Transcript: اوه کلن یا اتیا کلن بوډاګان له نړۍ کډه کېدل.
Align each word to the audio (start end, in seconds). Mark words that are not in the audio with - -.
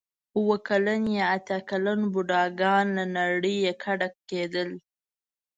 اوه 0.37 0.55
کلن 0.67 1.01
یا 1.17 1.25
اتیا 1.35 1.59
کلن 1.69 1.99
بوډاګان 2.11 2.85
له 2.97 3.03
نړۍ 3.17 3.57
کډه 3.83 4.09
کېدل. 4.29 4.69